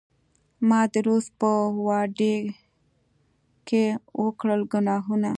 ما 0.67 0.81
د 0.93 0.95
روس 1.07 1.25
په 1.39 1.51
واډکې 1.85 3.85
وکړل 4.23 4.61
ګناهونه 4.73 5.29